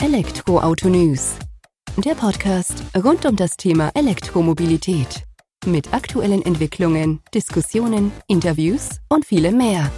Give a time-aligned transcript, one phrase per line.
[0.00, 1.34] Elektroauto News.
[1.96, 5.24] Der Podcast rund um das Thema Elektromobilität.
[5.66, 9.90] Mit aktuellen Entwicklungen, Diskussionen, Interviews und vielem mehr.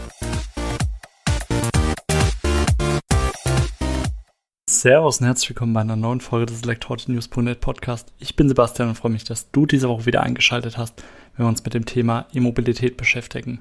[4.71, 8.15] Servus und herzlich willkommen bei einer neuen Folge des Elektroauto-News.net Podcast.
[8.19, 11.05] Ich bin Sebastian und freue mich, dass du diese Woche wieder eingeschaltet hast,
[11.37, 13.61] wenn wir uns mit dem Thema E-Mobilität beschäftigen.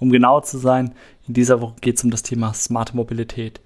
[0.00, 0.96] Um genauer zu sein,
[1.28, 3.60] in dieser Woche geht es um das Thema smarte Mobilität.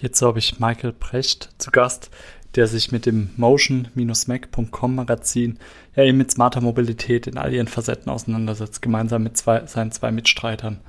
[0.00, 2.10] Hierzu habe ich Michael Precht zu Gast,
[2.54, 5.58] der sich mit dem Motion-Mac.com Magazin
[5.94, 10.10] ja eben mit smarter Mobilität in all ihren Facetten auseinandersetzt, gemeinsam mit zwei, seinen zwei
[10.10, 10.80] Mitstreitern.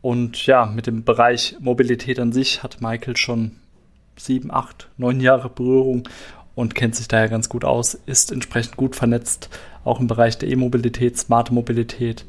[0.00, 3.52] Und ja, mit dem Bereich Mobilität an sich hat Michael schon
[4.16, 6.08] sieben, acht, neun Jahre Berührung
[6.54, 9.50] und kennt sich daher ganz gut aus, ist entsprechend gut vernetzt,
[9.84, 12.24] auch im Bereich der E-Mobilität, smarte Mobilität.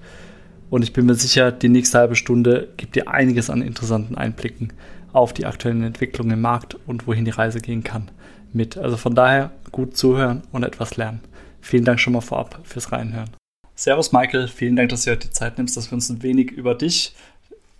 [0.69, 4.73] Und ich bin mir sicher, die nächste halbe Stunde gibt dir einiges an interessanten Einblicken
[5.13, 8.09] auf die aktuellen Entwicklungen im Markt und wohin die Reise gehen kann
[8.51, 8.77] mit.
[8.77, 11.21] Also von daher gut zuhören und etwas lernen.
[11.61, 13.29] Vielen Dank schon mal vorab fürs Reinhören.
[13.75, 16.51] Servus Michael, vielen Dank, dass du heute die Zeit nimmst, dass wir uns ein wenig
[16.51, 17.15] über dich,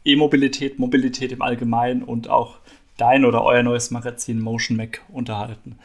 [0.06, 2.58] E-Mobilität, Mobilität im Allgemeinen und auch
[2.98, 5.78] dein oder euer neues Magazin Motion Mac unterhalten.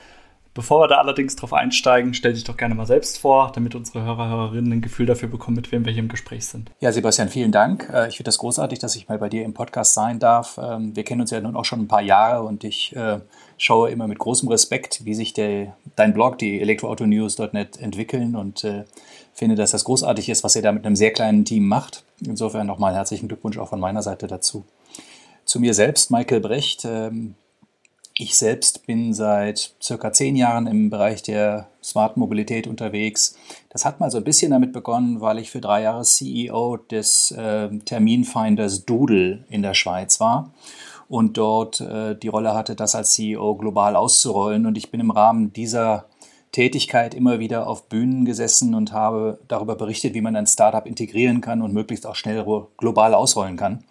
[0.58, 4.02] Bevor wir da allerdings drauf einsteigen, stell dich doch gerne mal selbst vor, damit unsere
[4.02, 6.72] Hörer, Hörerinnen ein Gefühl dafür bekommen, mit wem wir hier im Gespräch sind.
[6.80, 7.88] Ja, Sebastian, vielen Dank.
[7.94, 10.58] Äh, ich finde das großartig, dass ich mal bei dir im Podcast sein darf.
[10.60, 13.20] Ähm, wir kennen uns ja nun auch schon ein paar Jahre und ich äh,
[13.56, 18.82] schaue immer mit großem Respekt, wie sich der, dein Blog, die elektroautonews.net, entwickeln und äh,
[19.34, 22.02] finde, dass das großartig ist, was ihr da mit einem sehr kleinen Team macht.
[22.20, 24.64] Insofern nochmal herzlichen Glückwunsch auch von meiner Seite dazu.
[25.44, 26.84] Zu mir selbst, Michael Brecht.
[28.20, 33.36] Ich selbst bin seit circa zehn Jahren im Bereich der Smart Mobilität unterwegs.
[33.70, 37.30] Das hat mal so ein bisschen damit begonnen, weil ich für drei Jahre CEO des
[37.30, 40.50] äh, Terminfinders Doodle in der Schweiz war
[41.08, 44.66] und dort äh, die Rolle hatte, das als CEO global auszurollen.
[44.66, 46.06] Und ich bin im Rahmen dieser
[46.50, 51.40] Tätigkeit immer wieder auf Bühnen gesessen und habe darüber berichtet, wie man ein Startup integrieren
[51.40, 52.44] kann und möglichst auch schnell
[52.78, 53.84] global ausrollen kann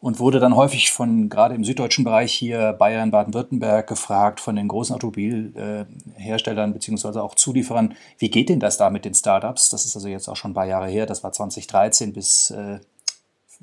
[0.00, 4.68] und wurde dann häufig von gerade im süddeutschen Bereich hier Bayern, Baden-Württemberg gefragt von den
[4.68, 9.70] großen Automobilherstellern beziehungsweise auch Zulieferern, wie geht denn das da mit den Startups?
[9.70, 12.78] Das ist also jetzt auch schon ein paar Jahre her, das war 2013 bis äh,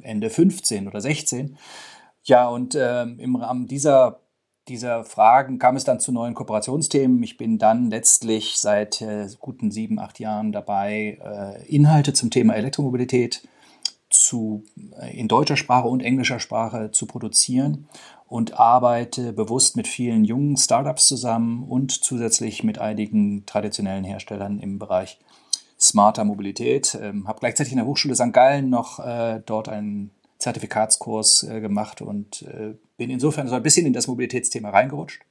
[0.01, 1.57] Ende 15 oder 16.
[2.23, 4.19] Ja, und äh, im Rahmen dieser
[4.67, 7.22] dieser Fragen kam es dann zu neuen Kooperationsthemen.
[7.22, 12.56] Ich bin dann letztlich seit äh, guten sieben, acht Jahren dabei, äh, Inhalte zum Thema
[12.56, 13.47] Elektromobilität
[14.24, 14.64] zu,
[15.00, 17.88] äh, in deutscher Sprache und englischer Sprache zu produzieren
[18.28, 24.80] und arbeite bewusst mit vielen jungen Startups zusammen und zusätzlich mit einigen traditionellen Herstellern im
[24.80, 25.20] Bereich
[25.80, 26.98] smarter Mobilität.
[27.02, 28.34] Ähm, habe gleichzeitig in der Hochschule St.
[28.34, 33.86] Gallen noch äh, dort einen Zertifikatskurs äh, gemacht und äh, bin insofern so ein bisschen
[33.86, 35.22] in das Mobilitätsthema reingerutscht.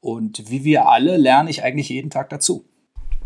[0.00, 2.64] Und wie wir alle lerne ich eigentlich jeden Tag dazu.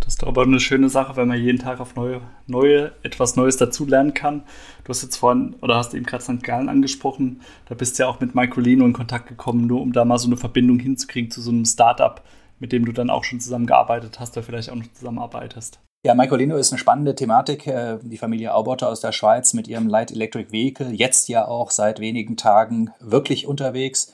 [0.05, 3.57] Das ist aber eine schöne Sache, wenn man jeden Tag auf neue, neue etwas Neues
[3.57, 4.43] dazulernen kann.
[4.83, 6.43] Du hast jetzt vorhin, oder hast eben gerade St.
[6.43, 10.05] Gallen angesprochen, da bist du ja auch mit Microlino in Kontakt gekommen, nur um da
[10.05, 12.21] mal so eine Verbindung hinzukriegen zu so einem Startup,
[12.59, 15.79] mit dem du dann auch schon zusammengearbeitet hast oder vielleicht auch noch zusammenarbeitest.
[16.05, 17.69] Ja, Microlino ist eine spannende Thematik.
[17.69, 21.71] Äh, die Familie Aubotter aus der Schweiz mit ihrem Light Electric Vehicle, jetzt ja auch
[21.71, 24.13] seit wenigen Tagen wirklich unterwegs.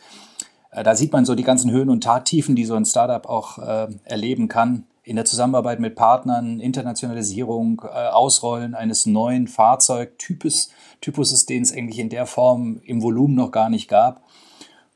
[0.70, 3.56] Äh, da sieht man so die ganzen Höhen und Tiefen, die so ein Startup auch
[3.58, 10.70] äh, erleben kann in der Zusammenarbeit mit Partnern, Internationalisierung, äh, Ausrollen eines neuen Fahrzeugtypes,
[11.00, 14.22] Typuses, den es eigentlich in der Form im Volumen noch gar nicht gab.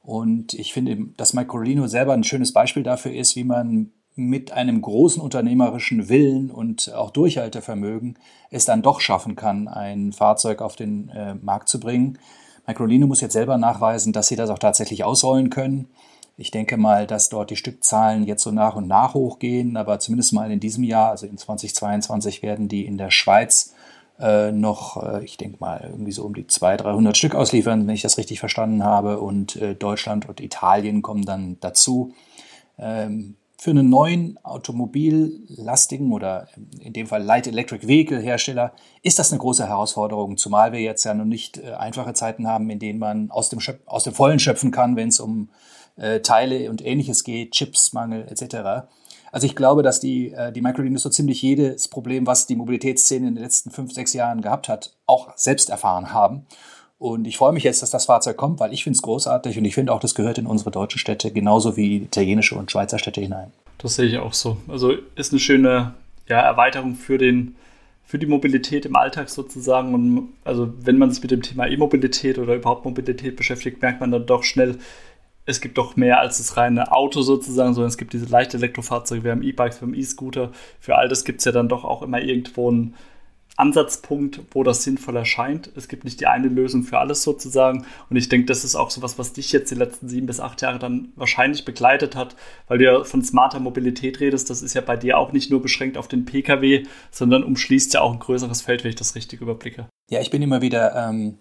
[0.03, 4.83] Und ich finde, dass Microlino selber ein schönes Beispiel dafür ist, wie man mit einem
[4.83, 8.19] großen unternehmerischen Willen und auch Durchhaltevermögen
[8.51, 12.19] es dann doch schaffen kann, ein Fahrzeug auf den äh, Markt zu bringen.
[12.67, 15.89] Microlino muss jetzt selber nachweisen, dass sie das auch tatsächlich ausrollen können.
[16.37, 20.33] Ich denke mal, dass dort die Stückzahlen jetzt so nach und nach hochgehen, aber zumindest
[20.33, 23.75] mal in diesem Jahr, also in 2022, werden die in der Schweiz
[24.19, 27.95] äh, noch, äh, ich denke mal, irgendwie so um die 200, 300 Stück ausliefern, wenn
[27.95, 29.21] ich das richtig verstanden habe.
[29.21, 32.15] Und äh, Deutschland und Italien kommen dann dazu.
[32.79, 36.49] Ähm, für einen neuen automobillastigen oder
[36.81, 41.05] in dem Fall Light Electric Vehicle Hersteller ist das eine große Herausforderung, zumal wir jetzt
[41.05, 44.15] ja noch nicht äh, einfache Zeiten haben, in denen man aus dem, Schöp aus dem
[44.15, 45.49] Vollen schöpfen kann, wenn es um
[45.97, 48.87] äh, Teile und ähnliches geht, Chipsmangel etc.
[49.31, 53.29] Also ich glaube, dass die, äh, die Microlino so ziemlich jedes Problem, was die Mobilitätsszene
[53.29, 56.47] in den letzten fünf, sechs Jahren gehabt hat, auch selbst erfahren haben.
[56.99, 59.65] Und ich freue mich jetzt, dass das Fahrzeug kommt, weil ich finde es großartig und
[59.65, 63.21] ich finde auch, das gehört in unsere deutschen Städte genauso wie italienische und Schweizer Städte
[63.21, 63.53] hinein.
[63.79, 64.59] Das sehe ich auch so.
[64.69, 65.95] Also ist eine schöne
[66.29, 67.57] ja, Erweiterung für den
[68.05, 69.95] für die Mobilität im Alltag sozusagen.
[69.95, 74.11] Und also wenn man sich mit dem Thema E-Mobilität oder überhaupt Mobilität beschäftigt, merkt man
[74.11, 74.79] dann doch schnell,
[75.45, 79.25] es gibt doch mehr als das reine Auto sozusagen, sondern es gibt diese leichten Elektrofahrzeuge,
[79.25, 80.53] wir haben E-Bikes, wir haben E-Scooter.
[80.79, 82.95] Für all das gibt es ja dann doch auch immer irgendwo einen
[83.57, 85.71] Ansatzpunkt, wo das sinnvoll erscheint.
[85.77, 87.85] Es gibt nicht die eine Lösung für alles sozusagen.
[88.09, 90.41] Und ich denke, das ist auch so was, was dich jetzt die letzten sieben bis
[90.41, 92.35] acht Jahre dann wahrscheinlich begleitet hat,
[92.67, 94.49] weil du ja von smarter Mobilität redest.
[94.49, 98.01] Das ist ja bei dir auch nicht nur beschränkt auf den Pkw, sondern umschließt ja
[98.01, 99.87] auch ein größeres Feld, wenn ich das richtig überblicke.
[100.11, 101.37] Ja, ich bin immer wieder ähm,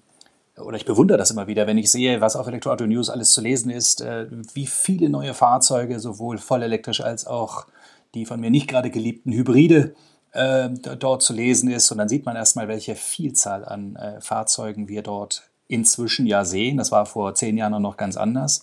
[0.57, 3.41] oder ich bewundere das immer wieder, wenn ich sehe, was auf Elektroauto News alles zu
[3.41, 7.67] lesen ist, äh, wie viele neue Fahrzeuge, sowohl vollelektrisch als auch
[8.13, 9.95] die von mir nicht gerade geliebten Hybride,
[10.33, 11.91] äh, dort zu lesen ist.
[11.91, 16.77] Und dann sieht man erstmal, welche Vielzahl an äh, Fahrzeugen wir dort inzwischen ja sehen.
[16.77, 18.61] Das war vor zehn Jahren noch ganz anders.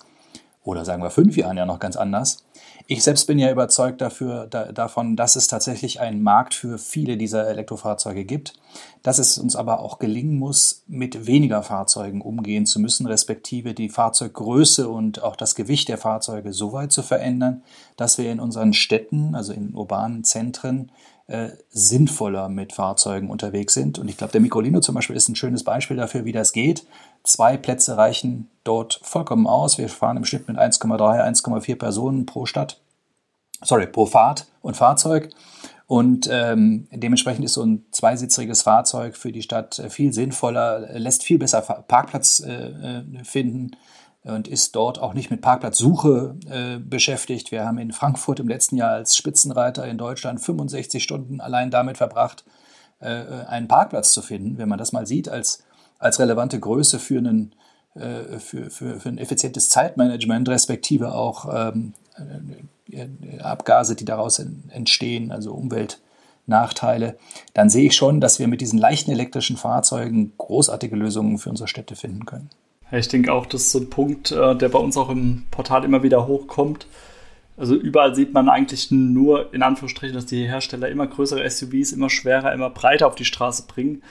[0.69, 2.44] Oder sagen wir fünf Jahren ja noch ganz anders.
[2.87, 7.17] Ich selbst bin ja überzeugt dafür, da, davon, dass es tatsächlich einen Markt für viele
[7.17, 8.53] dieser Elektrofahrzeuge gibt,
[9.03, 13.88] dass es uns aber auch gelingen muss, mit weniger Fahrzeugen umgehen zu müssen, respektive die
[13.88, 17.62] Fahrzeuggröße und auch das Gewicht der Fahrzeuge so weit zu verändern,
[17.97, 20.93] dass wir in unseren Städten, also in urbanen Zentren,
[21.29, 23.99] äh, sinnvoller mit Fahrzeugen unterwegs sind.
[23.99, 26.87] Und ich glaube, der Microlino zum Beispiel ist ein schönes Beispiel dafür, wie das geht.
[27.25, 29.79] Zwei Plätze reichen dort vollkommen aus.
[29.79, 30.99] Wir fahren im Schnitt mit 1,3,
[31.43, 32.81] 1,4 Personen pro Stadt,
[33.62, 35.31] sorry, pro Fahrt und Fahrzeug.
[35.87, 41.23] Und ähm, dementsprechend ist so ein zweisitzriges Fahrzeug für die Stadt äh, viel sinnvoller, lässt
[41.23, 43.70] viel besser Parkplatz äh, äh, finden
[44.23, 47.50] und ist dort auch nicht mit Parkplatzsuche äh, beschäftigt.
[47.53, 51.97] Wir haben in Frankfurt im letzten Jahr als Spitzenreiter in Deutschland 65 Stunden allein damit
[51.97, 52.44] verbracht,
[53.00, 54.59] äh, einen Parkplatz zu finden.
[54.59, 55.65] Wenn man das mal sieht als,
[55.98, 57.54] als relevante Größe für, einen,
[57.94, 61.92] äh, für, für, für ein effizientes Zeitmanagement, respektive auch ähm,
[62.90, 67.16] äh, Abgase, die daraus entstehen, also Umweltnachteile,
[67.54, 71.68] dann sehe ich schon, dass wir mit diesen leichten elektrischen Fahrzeugen großartige Lösungen für unsere
[71.68, 72.50] Städte finden können.
[72.90, 75.84] Ich denke auch, das ist so ein Punkt, äh, der bei uns auch im Portal
[75.84, 76.86] immer wieder hochkommt.
[77.58, 82.08] Also überall sieht man eigentlich nur in Anführungsstrichen, dass die Hersteller immer größere SUVs, immer
[82.08, 84.02] schwerer, immer breiter auf die Straße bringen.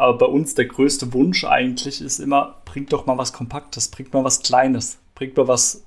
[0.00, 4.14] Aber bei uns der größte Wunsch eigentlich ist immer, bringt doch mal was Kompaktes, bringt
[4.14, 5.84] mal was Kleines, bringt mal was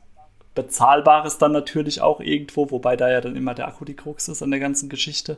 [0.53, 4.43] Bezahlbares dann natürlich auch irgendwo, wobei da ja dann immer der Akku die Krux ist
[4.43, 5.37] an der ganzen Geschichte.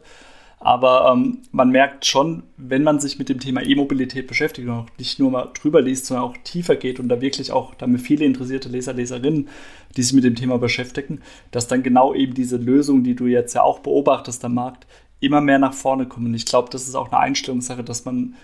[0.60, 4.88] Aber ähm, man merkt schon, wenn man sich mit dem Thema E-Mobilität beschäftigt und auch
[4.98, 8.26] nicht nur mal drüber liest, sondern auch tiefer geht und da wirklich auch damit viele
[8.26, 9.48] interessierte Leser, Leserinnen,
[9.96, 13.54] die sich mit dem Thema beschäftigen, dass dann genau eben diese Lösungen, die du jetzt
[13.54, 14.86] ja auch beobachtest am Markt,
[15.22, 16.26] immer mehr nach vorne kommen.
[16.26, 18.36] Und ich glaube, das ist auch eine Einstellungssache, dass man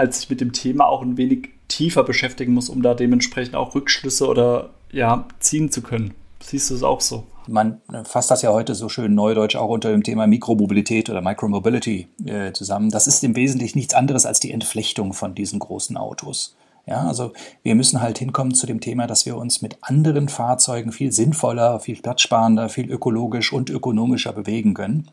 [0.00, 3.74] halt sich mit dem Thema auch ein wenig tiefer beschäftigen muss, um da dementsprechend auch
[3.74, 6.14] Rückschlüsse oder ja, ziehen zu können.
[6.42, 7.24] Siehst du es auch so?
[7.46, 12.08] Man fasst das ja heute so schön neudeutsch auch unter dem Thema Mikromobilität oder Micromobility
[12.24, 12.90] äh, zusammen.
[12.90, 16.56] Das ist im Wesentlichen nichts anderes als die Entflechtung von diesen großen Autos.
[16.86, 17.32] Ja, also
[17.62, 21.78] wir müssen halt hinkommen zu dem Thema, dass wir uns mit anderen Fahrzeugen viel sinnvoller,
[21.80, 25.08] viel platzsparender, viel ökologisch und ökonomischer bewegen können.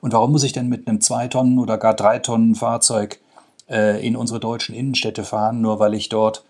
[0.00, 3.20] Und warum muss ich denn mit einem 2 Tonnen oder gar 3 Tonnen Fahrzeug
[3.72, 6.44] äh, in unsere deutschen Innenstädte fahren, nur weil ich dort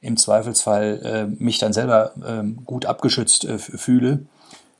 [0.00, 4.20] im Zweifelsfall äh, mich dann selber äh, gut abgeschützt äh, fühle.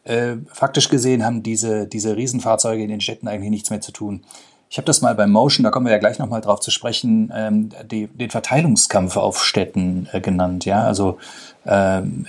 [0.05, 4.23] Äh, faktisch gesehen haben diese, diese Riesenfahrzeuge in den Städten eigentlich nichts mehr zu tun.
[4.71, 7.33] Ich habe das mal beim Motion, da kommen wir ja gleich nochmal drauf zu sprechen,
[7.35, 10.65] ähm, die, den Verteilungskampf auf Städten äh, genannt.
[10.65, 11.19] Ja, also
[11.67, 12.27] ähm,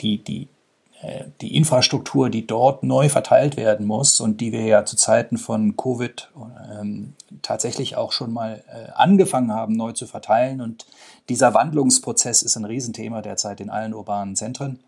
[0.00, 0.48] die, die,
[1.40, 5.76] die Infrastruktur, die dort neu verteilt werden muss und die wir ja zu Zeiten von
[5.76, 6.30] Covid
[6.70, 10.60] ähm, tatsächlich auch schon mal äh, angefangen haben, neu zu verteilen.
[10.60, 10.86] Und
[11.28, 14.78] dieser Wandlungsprozess ist ein Riesenthema derzeit in allen urbanen Zentren.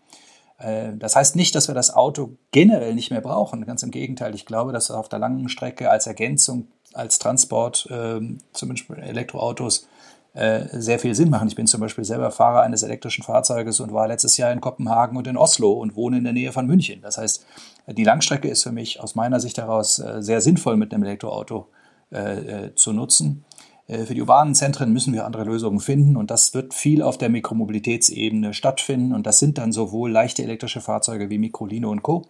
[0.57, 3.65] Äh, das heißt nicht, dass wir das Auto generell nicht mehr brauchen.
[3.65, 4.35] Ganz im Gegenteil.
[4.35, 8.21] Ich glaube, dass auf der langen Strecke als Ergänzung, als Transport, äh,
[8.53, 9.85] zum Beispiel Elektroautos, äh,
[10.71, 11.47] sehr viel Sinn machen.
[11.47, 15.15] Ich bin zum Beispiel selber Fahrer eines elektrischen Fahrzeuges und war letztes Jahr in Kopenhagen
[15.15, 16.99] und in Oslo und wohne in der Nähe von München.
[17.01, 17.45] Das heißt,
[17.87, 21.67] die Langstrecke ist für mich aus meiner Sicht heraus äh, sehr sinnvoll mit einem Elektroauto
[22.09, 23.45] äh, zu nutzen.
[23.87, 27.29] Für die urbanen Zentren müssen wir andere Lösungen finden und das wird viel auf der
[27.29, 32.23] Mikromobilitätsebene stattfinden und das sind dann sowohl leichte elektrische Fahrzeuge wie Microlino und Co.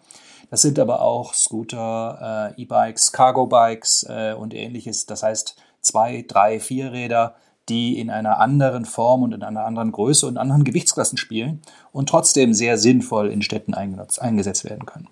[0.49, 4.05] Das sind aber auch Scooter, E-Bikes, Cargo-Bikes
[4.37, 5.05] und ähnliches.
[5.05, 7.35] Das heißt zwei, drei, vier Räder,
[7.69, 12.09] die in einer anderen Form und in einer anderen Größe und anderen Gewichtsklassen spielen und
[12.09, 15.07] trotzdem sehr sinnvoll in Städten eingesetzt werden können.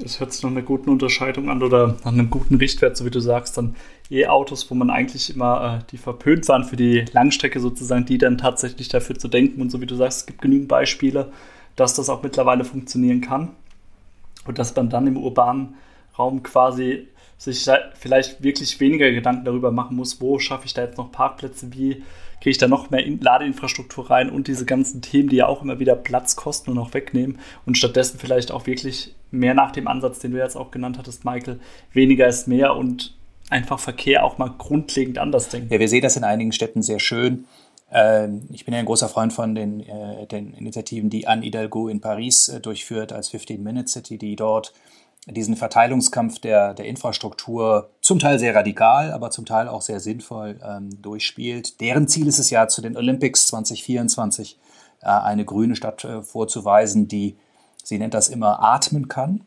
[0.00, 3.10] Das hört sich nach einer guten Unterscheidung an oder nach einem guten Richtwert, so wie
[3.10, 3.74] du sagst, dann
[4.10, 8.38] E-Autos, wo man eigentlich immer äh, die verpönt waren für die Langstrecke sozusagen, die dann
[8.38, 9.60] tatsächlich dafür zu denken.
[9.60, 11.32] Und so wie du sagst, es gibt genügend Beispiele,
[11.74, 13.50] dass das auch mittlerweile funktionieren kann.
[14.46, 15.74] Und dass man dann im urbanen
[16.16, 17.64] Raum quasi sich
[17.94, 22.02] vielleicht wirklich weniger Gedanken darüber machen muss, wo schaffe ich da jetzt noch Parkplätze, wie
[22.40, 25.78] kriege ich da noch mehr Ladeinfrastruktur rein und diese ganzen Themen, die ja auch immer
[25.80, 30.18] wieder Platz kosten und auch wegnehmen und stattdessen vielleicht auch wirklich mehr nach dem Ansatz,
[30.18, 31.60] den du jetzt auch genannt hattest, Michael,
[31.92, 33.14] weniger ist mehr und
[33.50, 35.72] einfach Verkehr auch mal grundlegend anders denken.
[35.72, 37.46] Ja, wir sehen das in einigen Städten sehr schön.
[37.90, 41.88] Ähm, ich bin ja ein großer Freund von den, äh, den Initiativen, die Anne Hidalgo
[41.88, 44.74] in Paris äh, durchführt als 15-Minute-City, die dort
[45.30, 50.58] diesen Verteilungskampf der, der Infrastruktur zum Teil sehr radikal, aber zum Teil auch sehr sinnvoll
[50.64, 51.80] ähm, durchspielt.
[51.80, 54.58] Deren Ziel ist es ja, zu den Olympics 2024
[55.02, 57.36] äh, eine grüne Stadt äh, vorzuweisen, die,
[57.82, 59.42] sie nennt das immer, atmen kann.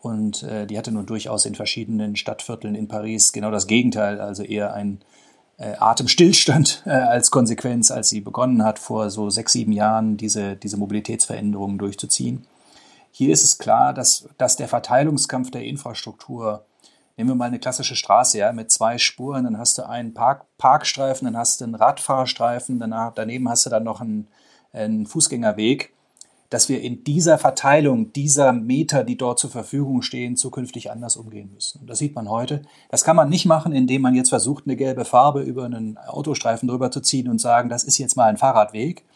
[0.00, 4.44] Und äh, die hatte nun durchaus in verschiedenen Stadtvierteln in Paris genau das Gegenteil, also
[4.44, 5.00] eher ein
[5.58, 10.54] äh, Atemstillstand äh, als Konsequenz, als sie begonnen hat, vor so sechs, sieben Jahren diese,
[10.54, 12.46] diese Mobilitätsveränderungen durchzuziehen.
[13.18, 16.66] Hier ist es klar, dass, dass der Verteilungskampf der Infrastruktur,
[17.16, 20.44] nehmen wir mal eine klassische Straße, ja, mit zwei Spuren, dann hast du einen Park,
[20.58, 24.28] Parkstreifen, dann hast du einen Radfahrstreifen, danach, daneben hast du dann noch einen,
[24.74, 25.94] einen Fußgängerweg,
[26.50, 31.50] dass wir in dieser Verteilung dieser Meter, die dort zur Verfügung stehen, zukünftig anders umgehen
[31.54, 31.80] müssen.
[31.80, 32.60] Und das sieht man heute.
[32.90, 36.68] Das kann man nicht machen, indem man jetzt versucht, eine gelbe Farbe über einen Autostreifen
[36.68, 39.06] drüber zu ziehen und sagen, das ist jetzt mal ein Fahrradweg,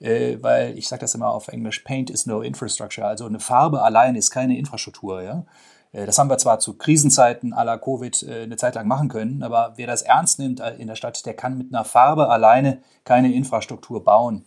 [0.00, 3.06] weil ich sage das immer auf Englisch, Paint is no infrastructure.
[3.06, 5.22] Also eine Farbe allein ist keine Infrastruktur.
[5.22, 5.44] Ja?
[5.92, 9.42] Äh, das haben wir zwar zu Krisenzeiten la Covid äh, eine Zeit lang machen können,
[9.42, 12.82] aber wer das ernst nimmt äh, in der Stadt, der kann mit einer Farbe alleine
[13.04, 14.44] keine Infrastruktur bauen.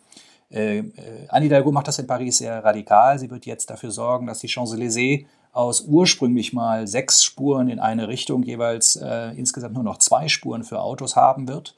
[0.49, 0.83] Äh, äh,
[1.29, 3.17] Anne Hidalgo macht das in Paris sehr radikal.
[3.19, 8.07] Sie wird jetzt dafür sorgen, dass die Champs-Élysées aus ursprünglich mal sechs Spuren in eine
[8.07, 11.75] Richtung jeweils äh, insgesamt nur noch zwei Spuren für Autos haben wird.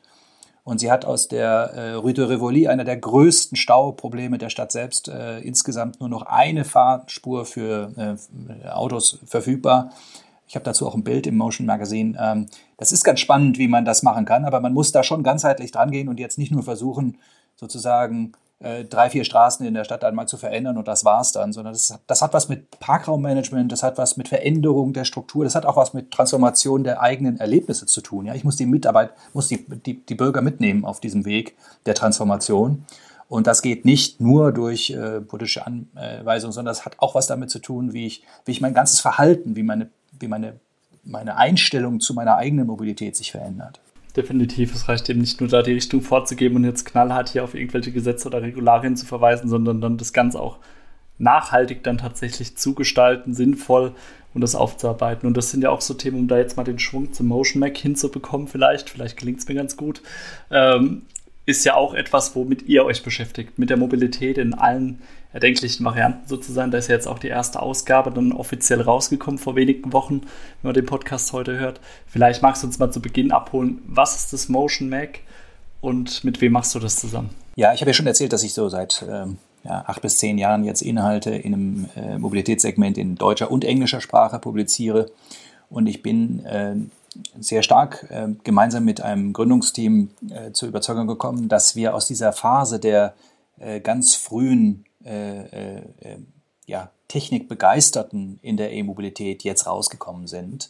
[0.63, 4.71] Und sie hat aus der äh, Rue de Rivoli, einer der größten Stauprobleme der Stadt
[4.71, 9.91] selbst, äh, insgesamt nur noch eine Fahrspur für äh, Autos verfügbar.
[10.47, 12.17] Ich habe dazu auch ein Bild im Motion Magazine.
[12.17, 12.45] Ähm,
[12.77, 15.71] das ist ganz spannend, wie man das machen kann, aber man muss da schon ganzheitlich
[15.71, 17.17] dran gehen und jetzt nicht nur versuchen,
[17.55, 18.31] sozusagen
[18.63, 21.73] äh, drei, vier Straßen in der Stadt einmal zu verändern und das war's dann, sondern
[21.73, 25.65] das, das hat was mit Parkraummanagement, das hat was mit Veränderung der Struktur, das hat
[25.65, 28.25] auch was mit Transformation der eigenen Erlebnisse zu tun.
[28.25, 31.55] Ja, ich muss die Mitarbeit, muss die, die, die Bürger mitnehmen auf diesem Weg
[31.85, 32.85] der Transformation.
[33.27, 37.49] Und das geht nicht nur durch äh, politische Anweisungen, sondern das hat auch was damit
[37.49, 39.89] zu tun, wie ich, wie ich mein ganzes Verhalten, wie meine,
[40.19, 40.59] wie meine,
[41.03, 43.81] meine Einstellung zu meiner eigenen Mobilität sich verändert
[44.15, 44.73] definitiv.
[44.73, 47.91] Es reicht eben nicht nur da die Richtung vorzugeben und jetzt knallhart hier auf irgendwelche
[47.91, 50.59] Gesetze oder Regularien zu verweisen, sondern dann das Ganze auch
[51.17, 53.93] nachhaltig dann tatsächlich zu gestalten, sinnvoll
[54.33, 55.27] und das aufzuarbeiten.
[55.27, 57.59] Und das sind ja auch so Themen, um da jetzt mal den Schwung zum Motion
[57.59, 60.01] Mac hinzubekommen, vielleicht, vielleicht gelingt es mir ganz gut,
[60.49, 61.03] ähm,
[61.45, 65.01] ist ja auch etwas, womit ihr euch beschäftigt, mit der Mobilität in allen
[65.33, 66.71] erdenklichen Varianten sozusagen.
[66.71, 70.69] Da ist ja jetzt auch die erste Ausgabe dann offiziell rausgekommen vor wenigen Wochen, wenn
[70.69, 71.81] man den Podcast heute hört.
[72.07, 75.19] Vielleicht magst du uns mal zu Beginn abholen, was ist das Motion Mac
[75.81, 77.31] und mit wem machst du das zusammen?
[77.55, 80.37] Ja, ich habe ja schon erzählt, dass ich so seit ähm, ja, acht bis zehn
[80.37, 85.11] Jahren jetzt Inhalte in einem äh, Mobilitätssegment in deutscher und englischer Sprache publiziere.
[85.69, 86.75] Und ich bin äh,
[87.39, 92.33] sehr stark äh, gemeinsam mit einem Gründungsteam äh, zur Überzeugung gekommen, dass wir aus dieser
[92.33, 93.13] Phase der
[93.59, 96.17] äh, ganz frühen äh, äh, äh,
[96.65, 100.69] ja, Technikbegeisterten in der E-Mobilität jetzt rausgekommen sind.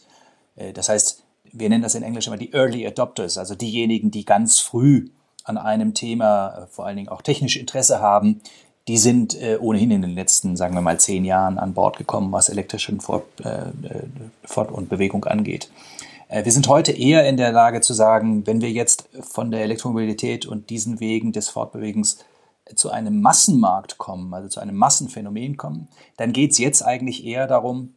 [0.56, 1.22] Äh, das heißt,
[1.52, 5.10] wir nennen das in Englisch immer die Early Adopters, also diejenigen, die ganz früh
[5.44, 8.40] an einem Thema vor allen Dingen auch technisch Interesse haben,
[8.88, 12.32] die sind äh, ohnehin in den letzten, sagen wir mal, zehn Jahren an Bord gekommen,
[12.32, 13.72] was elektrische Fort, äh,
[14.44, 15.70] Fort und Bewegung angeht.
[16.28, 19.62] Äh, wir sind heute eher in der Lage zu sagen, wenn wir jetzt von der
[19.62, 22.18] Elektromobilität und diesen Wegen des Fortbewegens
[22.74, 27.46] zu einem Massenmarkt kommen, also zu einem Massenphänomen kommen, dann geht es jetzt eigentlich eher
[27.46, 27.94] darum,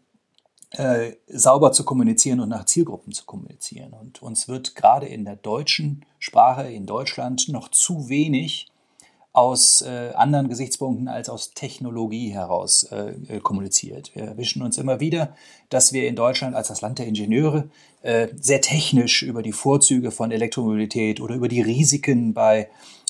[0.71, 3.93] äh, sauber zu kommunizieren und nach Zielgruppen zu kommunizieren.
[3.93, 8.67] Und uns wird gerade in der deutschen Sprache in Deutschland noch zu wenig
[9.31, 14.13] aus äh, anderen Gesichtspunkten als aus Technologie heraus äh, äh kommuniziert.
[14.15, 15.35] Wir erwischen uns immer wieder,
[15.69, 17.69] dass wir in Deutschland als das Land der Ingenieure
[18.01, 22.67] äh, sehr technisch über die Vorzüge von Elektromobilität oder über die Risiken bei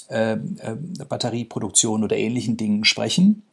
[0.07, 0.37] äh,
[1.07, 3.43] Batterieproduktion oder ähnlichen Dingen sprechen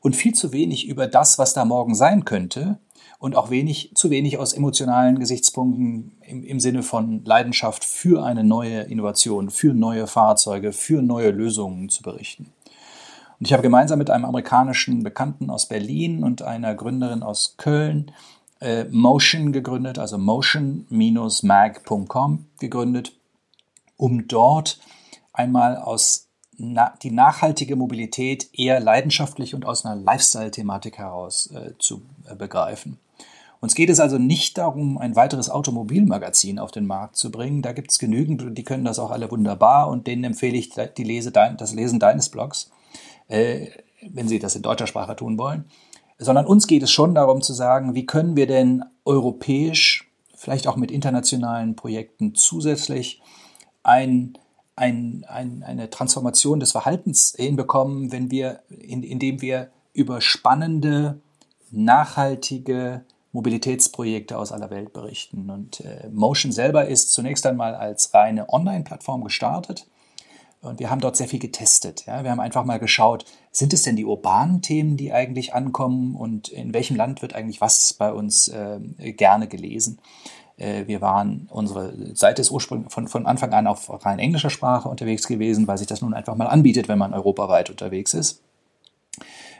[0.00, 2.80] und viel zu wenig über das, was da morgen sein könnte
[3.18, 8.42] und auch wenig, zu wenig aus emotionalen Gesichtspunkten im, im Sinne von Leidenschaft für eine
[8.42, 12.52] neue Innovation, für neue Fahrzeuge, für neue Lösungen zu berichten.
[13.38, 18.10] Und ich habe gemeinsam mit einem amerikanischen Bekannten aus Berlin und einer Gründerin aus Köln
[18.60, 23.12] äh, Motion gegründet, also motion-mag.com gegründet,
[23.96, 24.80] um dort
[25.32, 32.02] einmal aus na, die nachhaltige Mobilität eher leidenschaftlich und aus einer Lifestyle-Thematik heraus äh, zu
[32.28, 32.98] äh, begreifen.
[33.60, 37.62] Uns geht es also nicht darum, ein weiteres Automobilmagazin auf den Markt zu bringen.
[37.62, 40.70] Da gibt es genügend und die können das auch alle wunderbar und denen empfehle ich
[40.70, 42.70] die Lese, das Lesen deines Blogs,
[43.28, 43.68] äh,
[44.02, 45.64] wenn sie das in deutscher Sprache tun wollen.
[46.18, 50.76] Sondern uns geht es schon darum zu sagen, wie können wir denn europäisch, vielleicht auch
[50.76, 53.22] mit internationalen Projekten zusätzlich
[53.84, 54.36] ein
[54.76, 61.20] ein, ein, eine Transformation des Verhaltens hinbekommen, wenn wir, in, indem wir über spannende,
[61.70, 65.50] nachhaltige Mobilitätsprojekte aus aller Welt berichten.
[65.50, 69.86] Und äh, Motion selber ist zunächst einmal als reine Online-Plattform gestartet.
[70.60, 72.06] Und wir haben dort sehr viel getestet.
[72.06, 72.22] Ja?
[72.22, 76.48] Wir haben einfach mal geschaut, sind es denn die urbanen Themen, die eigentlich ankommen und
[76.48, 78.78] in welchem Land wird eigentlich was bei uns äh,
[79.12, 79.98] gerne gelesen?
[80.62, 84.88] Äh, wir waren, unsere Seite ist ursprünglich von, von Anfang an auf rein englischer Sprache
[84.88, 88.40] unterwegs gewesen, weil sich das nun einfach mal anbietet, wenn man europaweit unterwegs ist.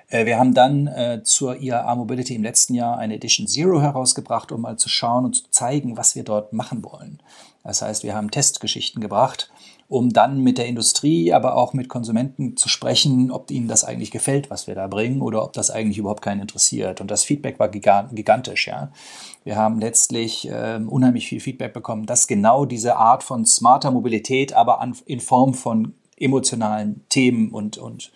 [0.08, 4.52] Äh, wir haben dann äh, zur IAA Mobility im letzten Jahr eine Edition Zero herausgebracht,
[4.52, 7.20] um mal zu schauen und zu zeigen, was wir dort machen wollen.
[7.64, 9.50] Das heißt, wir haben Testgeschichten gebracht,
[9.92, 14.10] um dann mit der Industrie, aber auch mit Konsumenten zu sprechen, ob ihnen das eigentlich
[14.10, 17.02] gefällt, was wir da bringen, oder ob das eigentlich überhaupt keinen interessiert.
[17.02, 18.68] Und das Feedback war gigantisch.
[18.68, 18.90] Ja.
[19.44, 24.54] Wir haben letztlich äh, unheimlich viel Feedback bekommen, dass genau diese Art von smarter Mobilität,
[24.54, 28.12] aber an, in Form von emotionalen Themen und, und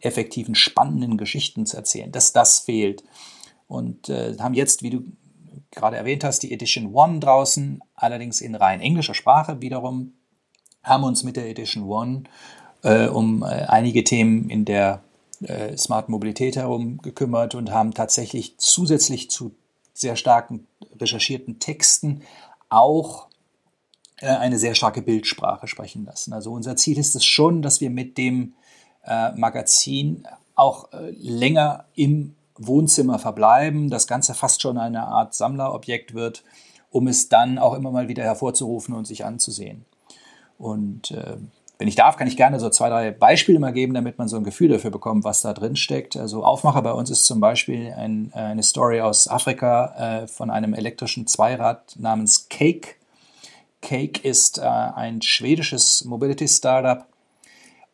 [0.00, 3.04] effektiven, spannenden Geschichten zu erzählen, dass das fehlt.
[3.68, 5.04] Und äh, haben jetzt, wie du
[5.70, 10.14] gerade erwähnt hast, die Edition One draußen, allerdings in rein englischer Sprache wiederum,
[10.82, 12.24] haben uns mit der Edition One
[12.82, 15.02] äh, um äh, einige Themen in der
[15.42, 19.52] äh, Smart Mobilität herum gekümmert und haben tatsächlich zusätzlich zu
[19.94, 20.66] sehr starken
[20.98, 22.22] recherchierten Texten
[22.68, 23.26] auch
[24.20, 26.32] äh, eine sehr starke Bildsprache sprechen lassen.
[26.32, 28.54] Also unser Ziel ist es schon, dass wir mit dem
[29.04, 36.12] äh, Magazin auch äh, länger im Wohnzimmer verbleiben, das Ganze fast schon eine Art Sammlerobjekt
[36.12, 36.44] wird,
[36.90, 39.86] um es dann auch immer mal wieder hervorzurufen und sich anzusehen.
[40.60, 41.36] Und äh,
[41.78, 44.36] wenn ich darf, kann ich gerne so zwei, drei Beispiele mal geben, damit man so
[44.36, 46.14] ein Gefühl dafür bekommt, was da drin steckt.
[46.14, 50.74] Also Aufmacher bei uns ist zum Beispiel ein, eine Story aus Afrika äh, von einem
[50.74, 52.96] elektrischen Zweirad namens Cake.
[53.80, 57.06] Cake ist äh, ein schwedisches Mobility-Startup,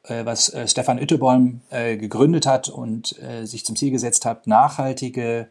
[0.02, 3.14] äh, was äh, Stefan Üttebolm äh, gegründet hat und
[3.44, 5.46] sich zum Ziel gesetzt hat, nachhaltige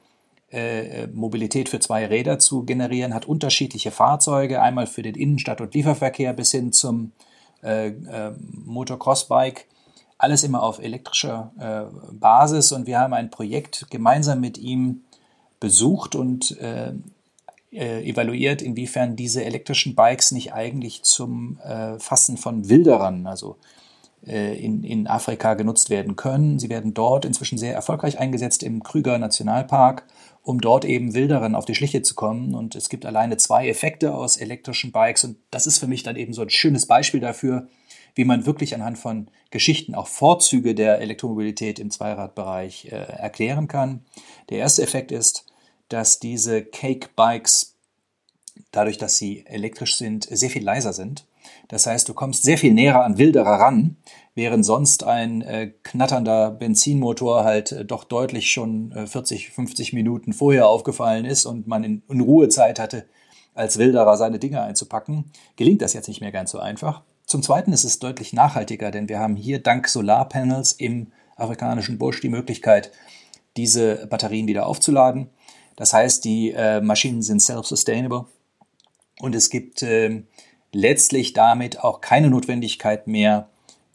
[1.14, 6.34] Mobilität für zwei Räder zu generieren, hat unterschiedliche Fahrzeuge, einmal für den Innenstadt- und Lieferverkehr
[6.34, 7.12] bis hin zum
[8.66, 9.66] Motocross-Bike,
[10.18, 11.52] alles immer auf elektrischer
[12.12, 12.72] Basis.
[12.72, 15.02] Und wir haben ein Projekt gemeinsam mit ihm
[15.60, 16.58] besucht und
[17.72, 21.60] evaluiert, inwiefern diese elektrischen Bikes nicht eigentlich zum
[22.00, 23.75] Fassen von Wilderern, also äh,
[24.26, 26.60] in, in Afrika genutzt werden können.
[26.60, 30.06] Sie werden dort inzwischen sehr erfolgreich eingesetzt im Krüger Nationalpark,
[30.42, 32.54] um dort eben Wilderen auf die Schliche zu kommen.
[32.56, 35.24] Und es gibt alleine zwei Effekte aus elektrischen Bikes.
[35.24, 37.68] Und das ist für mich dann eben so ein schönes Beispiel dafür,
[38.16, 44.06] wie man wirklich anhand von Geschichten auch Vorzüge der Elektromobilität im Zweiradbereich äh, erklären kann.
[44.50, 45.46] Der erste Effekt ist,
[45.90, 47.76] dass diese Cake Bikes,
[48.72, 51.26] dadurch, dass sie elektrisch sind, sehr viel leiser sind.
[51.68, 53.98] Das heißt, du kommst sehr viel näher an Wilderer ran,
[54.36, 60.34] während sonst ein äh, knatternder Benzinmotor halt äh, doch deutlich schon äh, 40, 50 Minuten
[60.34, 63.06] vorher aufgefallen ist und man in, in Ruhezeit hatte,
[63.56, 67.04] als Wilderer seine Dinge einzupacken, gelingt das jetzt nicht mehr ganz so einfach.
[67.26, 72.22] Zum Zweiten ist es deutlich nachhaltiger, denn wir haben hier dank Solarpanels im afrikanischen Busch
[72.22, 72.92] die Möglichkeit,
[73.58, 75.30] diese Batterien wieder aufzuladen.
[75.76, 78.26] Das heißt, die äh, Maschinen sind self-sustainable
[79.20, 80.24] und es gibt äh,
[80.76, 83.48] letztlich damit auch keine Notwendigkeit mehr,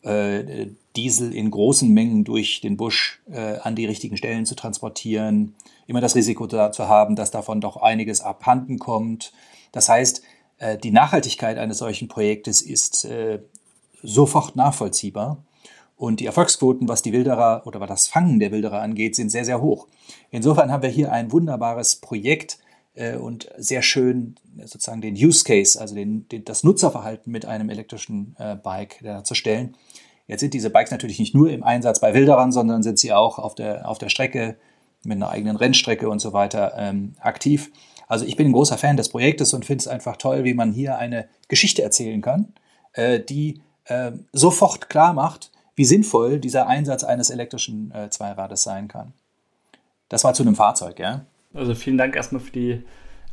[0.03, 5.55] äh, Diesel in großen Mengen durch den Busch äh, an die richtigen Stellen zu transportieren,
[5.87, 9.33] immer das Risiko da zu haben, dass davon doch einiges abhanden kommt.
[9.73, 10.23] Das heißt,
[10.59, 13.07] äh, die Nachhaltigkeit eines solchen Projektes ist
[14.03, 15.45] sofort nachvollziehbar.
[15.97, 19.45] Und die Erfolgsquoten, was die Wilderer oder was das Fangen der Wilderer angeht, sind sehr,
[19.45, 19.87] sehr hoch.
[20.31, 22.59] Insofern haben wir hier ein wunderbares Projekt,
[23.21, 28.35] und sehr schön sozusagen den Use Case, also den, den, das Nutzerverhalten mit einem elektrischen
[28.39, 29.77] äh, Bike darzustellen.
[30.27, 33.39] Jetzt sind diese Bikes natürlich nicht nur im Einsatz bei Wilderern, sondern sind sie auch
[33.39, 34.57] auf der, auf der Strecke
[35.03, 37.71] mit einer eigenen Rennstrecke und so weiter ähm, aktiv.
[38.07, 40.73] Also ich bin ein großer Fan des Projektes und finde es einfach toll, wie man
[40.73, 42.53] hier eine Geschichte erzählen kann,
[42.93, 48.89] äh, die äh, sofort klar macht, wie sinnvoll dieser Einsatz eines elektrischen äh, Zweirades sein
[48.89, 49.13] kann.
[50.09, 51.25] Das war zu einem Fahrzeug, ja.
[51.53, 52.83] Also vielen Dank erstmal für die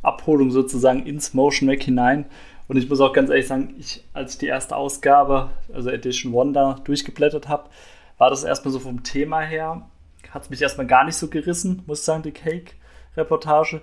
[0.02, 2.26] Abholung sozusagen ins Motion Mac hinein.
[2.66, 6.52] Und ich muss auch ganz ehrlich sagen, ich, als ich die erste Ausgabe, also Edition
[6.52, 7.70] da durchgeblättert habe,
[8.18, 9.88] war das erstmal so vom Thema her,
[10.30, 13.80] hat es mich erstmal gar nicht so gerissen, muss ich sagen, die Cake-Reportage.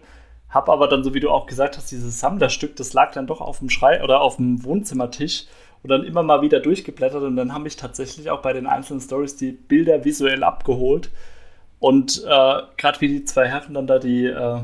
[0.49, 3.41] Hab aber dann, so wie du auch gesagt hast, dieses Sammlerstück, das lag dann doch
[3.41, 5.45] auf dem Schrei oder auf dem Wohnzimmertisch
[5.81, 9.01] und dann immer mal wieder durchgeblättert und dann haben mich tatsächlich auch bei den einzelnen
[9.01, 11.09] Stories die Bilder visuell abgeholt.
[11.79, 14.59] Und äh, gerade wie die zwei Herren dann da die äh,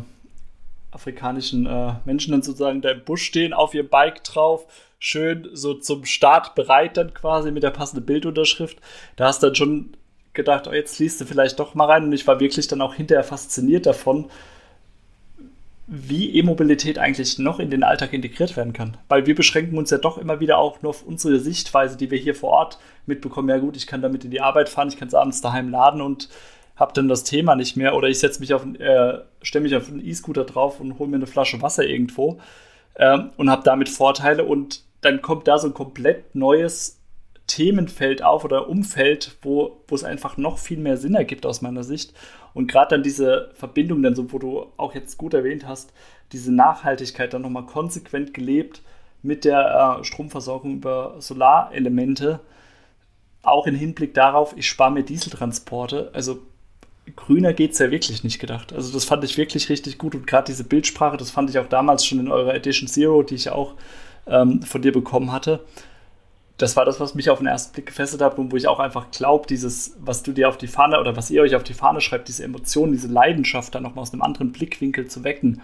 [0.91, 4.65] afrikanischen äh, Menschen dann sozusagen da im Busch stehen, auf ihr Bike drauf,
[4.99, 8.77] schön so zum Start bereit dann quasi mit der passenden Bildunterschrift.
[9.15, 9.89] Da hast du dann schon
[10.33, 12.05] gedacht, oh, jetzt liest du vielleicht doch mal rein.
[12.05, 14.29] Und ich war wirklich dann auch hinterher fasziniert davon,
[15.87, 18.95] wie E-Mobilität eigentlich noch in den Alltag integriert werden kann.
[19.09, 22.17] Weil wir beschränken uns ja doch immer wieder auch nur auf unsere Sichtweise, die wir
[22.17, 23.49] hier vor Ort mitbekommen.
[23.49, 26.01] Ja gut, ich kann damit in die Arbeit fahren, ich kann es abends daheim laden
[26.01, 26.29] und
[26.81, 27.95] habe dann das Thema nicht mehr.
[27.95, 31.17] Oder ich setze mich auf, äh, stelle mich auf einen E-Scooter drauf und hole mir
[31.17, 32.39] eine Flasche Wasser irgendwo
[32.95, 34.43] ähm, und habe damit Vorteile.
[34.43, 36.99] Und dann kommt da so ein komplett neues
[37.45, 41.83] Themenfeld auf oder Umfeld, wo, wo es einfach noch viel mehr Sinn ergibt aus meiner
[41.83, 42.13] Sicht.
[42.55, 45.93] Und gerade dann diese Verbindung, dann so, wo du auch jetzt gut erwähnt hast,
[46.31, 48.81] diese Nachhaltigkeit dann nochmal konsequent gelebt
[49.21, 52.39] mit der äh, Stromversorgung über Solarelemente,
[53.43, 56.09] auch im Hinblick darauf, ich spare mir Dieseltransporte.
[56.13, 56.39] Also
[57.15, 58.73] grüner geht es ja wirklich nicht gedacht.
[58.73, 61.67] Also das fand ich wirklich richtig gut und gerade diese Bildsprache, das fand ich auch
[61.67, 63.75] damals schon in eurer Edition Zero, die ich auch
[64.27, 65.61] ähm, von dir bekommen hatte
[66.61, 68.79] das war das, was mich auf den ersten Blick gefesselt hat und wo ich auch
[68.79, 71.73] einfach glaube, dieses, was du dir auf die Fahne oder was ihr euch auf die
[71.73, 75.61] Fahne schreibt, diese Emotion, diese Leidenschaft dann nochmal aus einem anderen Blickwinkel zu wecken.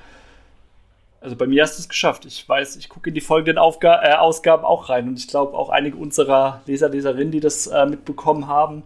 [1.21, 2.25] Also bei mir hast du es geschafft.
[2.25, 5.55] Ich weiß, ich gucke in die folgenden Aufga äh, Ausgaben auch rein und ich glaube
[5.55, 8.83] auch einige unserer Leser, Leserinnen, die das äh, mitbekommen haben,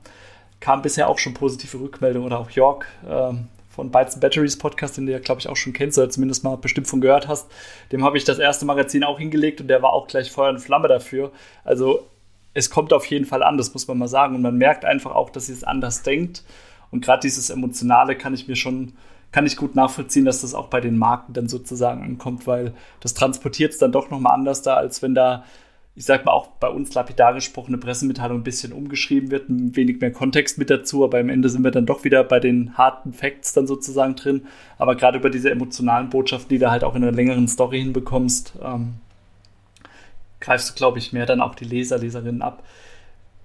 [0.61, 5.05] kamen bisher auch schon positive Rückmeldungen oder auch York, ähm, von Bytes Batteries Podcast, den
[5.05, 7.49] du ja, glaube ich, auch schon kennst oder zumindest mal bestimmt von gehört hast.
[7.91, 10.59] Dem habe ich das erste Magazin auch hingelegt und der war auch gleich Feuer und
[10.59, 11.31] Flamme dafür.
[11.63, 12.05] Also
[12.53, 14.35] es kommt auf jeden Fall an, das muss man mal sagen.
[14.35, 16.43] Und man merkt einfach auch, dass sie es anders denkt.
[16.91, 18.93] Und gerade dieses Emotionale kann ich mir schon,
[19.31, 23.13] kann ich gut nachvollziehen, dass das auch bei den Marken dann sozusagen ankommt, weil das
[23.13, 25.45] transportiert es dann doch nochmal anders da, als wenn da
[25.93, 29.75] ich sag mal, auch bei uns lapidar gesprochen, eine Pressemitteilung ein bisschen umgeschrieben wird, ein
[29.75, 32.77] wenig mehr Kontext mit dazu, aber am Ende sind wir dann doch wieder bei den
[32.77, 34.45] harten Facts dann sozusagen drin.
[34.77, 38.53] Aber gerade über diese emotionalen Botschaften, die du halt auch in einer längeren Story hinbekommst,
[38.63, 38.95] ähm,
[40.39, 42.63] greifst du, glaube ich, mehr dann auch die Leser, Leserinnen ab.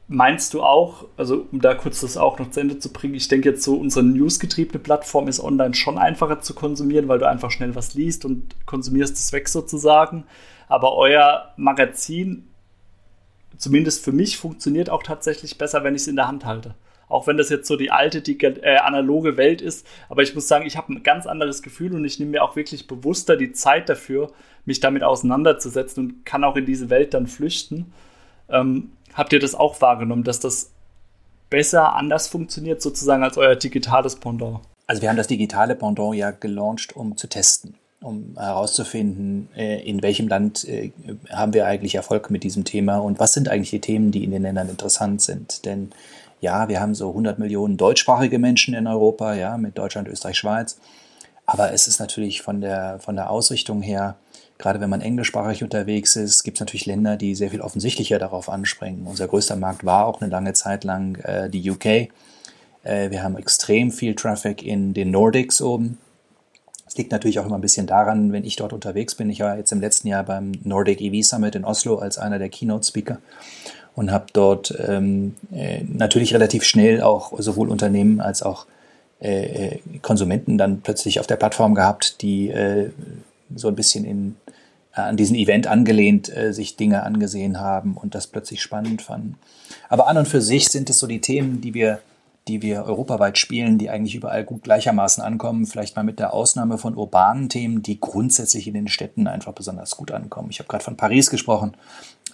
[0.09, 3.27] Meinst du auch, also um da kurz das auch noch zu Ende zu bringen, ich
[3.27, 7.51] denke jetzt so, unsere newsgetriebene Plattform ist online schon einfacher zu konsumieren, weil du einfach
[7.51, 10.25] schnell was liest und konsumierst es weg sozusagen.
[10.69, 12.47] Aber euer Magazin,
[13.57, 16.77] zumindest für mich, funktioniert auch tatsächlich besser, wenn ich es in der Hand halte.
[17.09, 19.87] Auch wenn das jetzt so die alte, die äh, analoge Welt ist.
[20.09, 22.55] Aber ich muss sagen, ich habe ein ganz anderes Gefühl und ich nehme mir auch
[22.55, 24.31] wirklich bewusster die Zeit dafür,
[24.65, 27.93] mich damit auseinanderzusetzen und kann auch in diese Welt dann flüchten.
[28.49, 30.71] Ähm, habt ihr das auch wahrgenommen, dass das
[31.51, 34.61] besser, anders funktioniert, sozusagen als euer digitales Pendant?
[34.87, 37.75] Also wir haben das digitale Pendant ja gelauncht, um zu testen
[38.07, 40.93] um herauszufinden, äh, in welchem Land äh,
[41.31, 44.31] haben wir eigentlich Erfolg mit diesem Thema und was sind eigentlich die Themen, die in
[44.31, 45.65] den Ländern interessant sind.
[45.65, 45.91] Denn
[46.41, 50.79] ja, wir haben so 100 Millionen deutschsprachige Menschen in Europa, ja, mit Deutschland, Österreich, Schweiz.
[51.47, 54.17] Aber es ist natürlich von der, von der Ausrichtung her,
[54.59, 58.49] gerade wenn man englischsprachig unterwegs ist, gibt es natürlich Länder, die sehr viel offensichtlicher darauf
[58.49, 59.07] anspringen.
[59.07, 61.87] Unser größter Markt war auch eine lange Zeit lang äh, die UK.
[61.87, 62.09] Äh,
[62.85, 65.99] wir haben extrem viel Traffic in den Nordics oben
[66.97, 69.31] liegt natürlich auch immer ein bisschen daran, wenn ich dort unterwegs bin.
[69.31, 72.49] Ich war jetzt im letzten Jahr beim Nordic EV Summit in Oslo als einer der
[72.49, 73.19] Keynote-Speaker
[73.95, 78.67] und habe dort ähm, äh, natürlich relativ schnell auch sowohl Unternehmen als auch
[79.21, 82.91] äh, äh, Konsumenten dann plötzlich auf der Plattform gehabt, die äh,
[83.55, 84.37] so ein bisschen in,
[84.97, 89.39] an diesen Event angelehnt äh, sich Dinge angesehen haben und das plötzlich spannend fanden.
[89.89, 92.01] Aber an und für sich sind es so die Themen, die wir
[92.49, 95.67] die wir europaweit spielen, die eigentlich überall gut gleichermaßen ankommen.
[95.67, 99.97] Vielleicht mal mit der Ausnahme von urbanen Themen, die grundsätzlich in den Städten einfach besonders
[99.97, 100.51] gut ankommen.
[100.51, 101.77] Ich habe gerade von Paris gesprochen.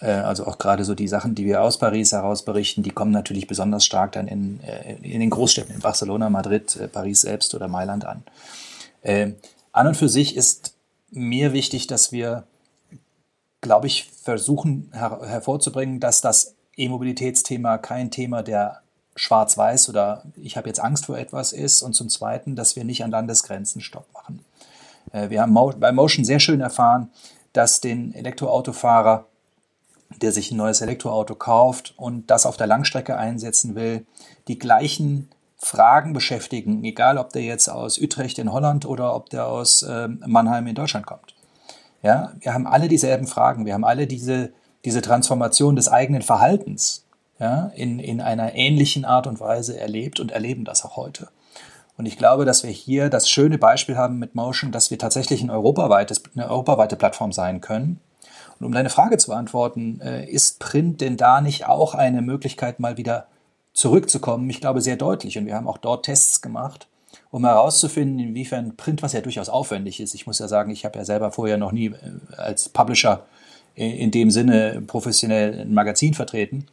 [0.01, 3.11] Äh, also auch gerade so die Sachen, die wir aus Paris heraus berichten, die kommen
[3.11, 7.55] natürlich besonders stark dann in, äh, in den Großstädten, in Barcelona, Madrid, äh, Paris selbst
[7.55, 8.23] oder Mailand an.
[9.73, 10.75] An und für sich ist
[11.11, 12.45] mir wichtig, dass wir,
[13.63, 18.81] glaube ich, versuchen her hervorzubringen, dass das E-Mobilitätsthema kein Thema der
[19.15, 23.03] schwarz-weiß oder ich habe jetzt Angst vor etwas ist und zum Zweiten, dass wir nicht
[23.03, 24.43] an Landesgrenzen Stopp machen.
[25.11, 27.09] Äh, wir haben bei Motion sehr schön erfahren,
[27.53, 29.25] dass den Elektroautofahrer,
[30.21, 34.05] der sich ein neues Elektroauto kauft und das auf der Langstrecke einsetzen will,
[34.47, 39.47] die gleichen Fragen beschäftigen, egal ob der jetzt aus Utrecht in Holland oder ob der
[39.47, 41.32] aus ähm, Mannheim in Deutschland kommt.
[42.03, 44.51] Ja, wir haben alle dieselben Fragen, wir haben alle diese,
[44.85, 47.05] diese Transformation des eigenen Verhaltens
[47.39, 51.29] ja, in, in einer ähnlichen Art und Weise erlebt und erleben das auch heute.
[51.97, 55.41] Und ich glaube, dass wir hier das schöne Beispiel haben mit Motion, dass wir tatsächlich
[55.41, 57.99] ein europaweites, eine europaweite Plattform sein können.
[58.59, 62.79] Und um deine Frage zu beantworten, äh, ist Print denn da nicht auch eine Möglichkeit,
[62.79, 63.27] mal wieder
[63.73, 64.49] zurückzukommen?
[64.49, 65.37] Ich glaube sehr deutlich.
[65.37, 66.87] Und wir haben auch dort Tests gemacht,
[67.31, 70.13] um herauszufinden, inwiefern Print, was ja durchaus aufwendig ist.
[70.13, 71.95] Ich muss ja sagen, ich habe ja selber vorher noch nie äh,
[72.37, 73.25] als Publisher
[73.75, 76.67] in dem Sinne professionell ein Magazin vertreten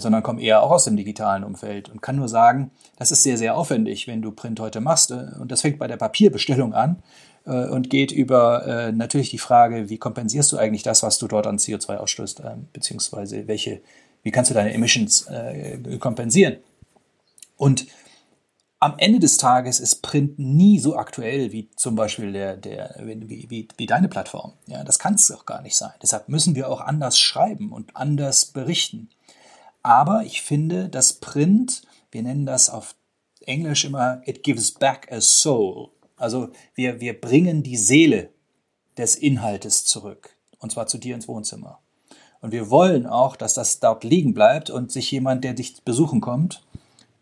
[0.00, 3.38] sondern komme eher auch aus dem digitalen Umfeld und kann nur sagen, das ist sehr,
[3.38, 5.10] sehr aufwendig, wenn du Print heute machst.
[5.10, 7.02] Äh, und das fängt bei der Papierbestellung an
[7.46, 11.28] äh, und geht über äh, natürlich die Frage, wie kompensierst du eigentlich das, was du
[11.28, 13.80] dort an CO2 ausstößt, beziehungsweise welche,
[14.22, 15.28] wie kannst du deine Emissions
[16.00, 16.56] kompensieren?
[17.56, 17.86] Und
[18.84, 23.46] am Ende des Tages ist Print nie so aktuell wie zum Beispiel der, der, wie,
[23.48, 24.52] wie, wie deine Plattform.
[24.66, 25.94] Ja, das kann es auch gar nicht sein.
[26.02, 29.08] Deshalb müssen wir auch anders schreiben und anders berichten.
[29.82, 32.94] Aber ich finde, das Print, wir nennen das auf
[33.46, 35.88] Englisch immer, it gives back a soul.
[36.18, 38.28] Also wir, wir bringen die Seele
[38.98, 40.36] des Inhaltes zurück.
[40.58, 41.78] Und zwar zu dir ins Wohnzimmer.
[42.42, 46.20] Und wir wollen auch, dass das dort liegen bleibt und sich jemand, der dich besuchen
[46.20, 46.62] kommt,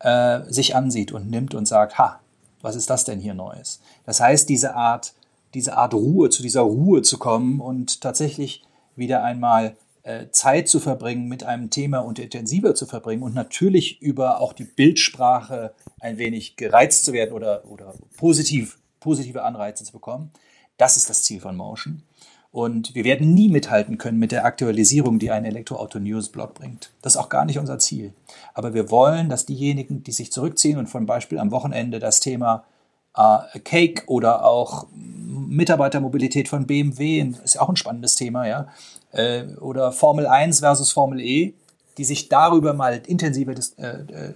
[0.03, 2.21] äh, sich ansieht und nimmt und sagt, ha,
[2.61, 3.81] was ist das denn hier Neues?
[4.05, 5.15] Das heißt, diese Art,
[5.55, 8.63] diese Art Ruhe, zu dieser Ruhe zu kommen und tatsächlich
[8.95, 14.01] wieder einmal äh, Zeit zu verbringen mit einem Thema und intensiver zu verbringen und natürlich
[14.03, 19.93] über auch die Bildsprache ein wenig gereizt zu werden oder, oder positiv, positive Anreize zu
[19.93, 20.33] bekommen.
[20.77, 22.03] Das ist das Ziel von Motion.
[22.53, 26.91] Und wir werden nie mithalten können mit der Aktualisierung, die ein Elektroauto-News-Blog bringt.
[27.01, 28.13] Das ist auch gar nicht unser Ziel.
[28.53, 32.65] Aber wir wollen, dass diejenigen, die sich zurückziehen und zum Beispiel am Wochenende das Thema
[33.17, 38.69] äh, Cake oder auch Mitarbeitermobilität von BMW, ist auch ein spannendes Thema, ja,
[39.13, 41.55] äh, oder Formel 1 versus Formel E,
[41.97, 44.35] die sich darüber mal intensiver das, äh, äh,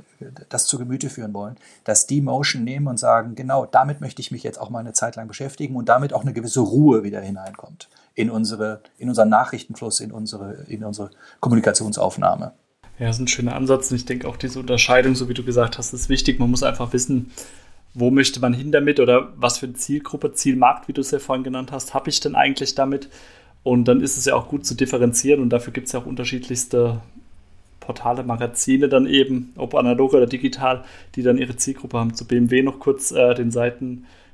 [0.49, 4.31] das zu Gemüte führen wollen, dass die Motion nehmen und sagen, genau, damit möchte ich
[4.31, 7.21] mich jetzt auch mal eine Zeit lang beschäftigen und damit auch eine gewisse Ruhe wieder
[7.21, 12.53] hineinkommt in unsere, in unseren Nachrichtenfluss, in unsere, in unsere Kommunikationsaufnahme.
[12.99, 15.45] Ja, das ist ein schöner Ansatz und ich denke auch diese Unterscheidung, so wie du
[15.45, 16.41] gesagt hast, ist wichtig.
[16.41, 17.31] Man muss einfach wissen,
[17.93, 21.19] wo möchte man hin damit oder was für eine Zielgruppe, Zielmarkt, wie du es ja
[21.19, 23.11] vorhin genannt hast, habe ich denn eigentlich damit?
[23.63, 26.07] Und dann ist es ja auch gut zu differenzieren und dafür gibt es ja auch
[26.07, 27.03] unterschiedlichste
[27.81, 30.85] Portale, Magazine dann eben, ob analog oder digital,
[31.17, 32.15] die dann ihre Zielgruppe haben.
[32.15, 33.51] Zu BMW noch kurz äh, den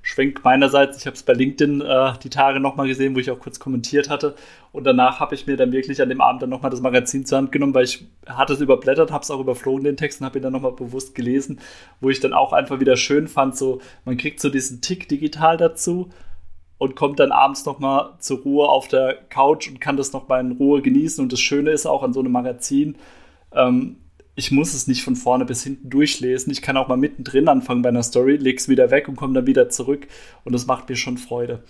[0.02, 0.98] Seitenschwenk meinerseits.
[0.98, 4.10] Ich habe es bei LinkedIn äh, die Tage nochmal gesehen, wo ich auch kurz kommentiert
[4.10, 4.34] hatte.
[4.72, 7.38] Und danach habe ich mir dann wirklich an dem Abend dann nochmal das Magazin zur
[7.38, 10.38] Hand genommen, weil ich hatte es überblättert, habe es auch überflogen, den Text, und habe
[10.38, 11.60] ihn dann nochmal bewusst gelesen,
[12.00, 15.56] wo ich dann auch einfach wieder schön fand, so man kriegt so diesen Tick digital
[15.56, 16.10] dazu
[16.78, 20.52] und kommt dann abends nochmal zur Ruhe auf der Couch und kann das nochmal in
[20.52, 21.22] Ruhe genießen.
[21.22, 22.96] Und das Schöne ist auch an so einem Magazin,
[23.54, 23.96] ähm,
[24.34, 26.52] ich muss es nicht von vorne bis hinten durchlesen.
[26.52, 29.46] Ich kann auch mal mittendrin anfangen bei einer Story, leg's wieder weg und komme dann
[29.46, 30.06] wieder zurück.
[30.44, 31.62] Und das macht mir schon Freude.